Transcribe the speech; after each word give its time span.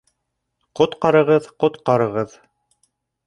—Ҡотҡарығыҙ, 0.79 1.49
ҡотҡарығыҙ! 1.65 2.35